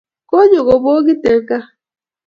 [0.29, 1.65] konyo kubokit eng' gaa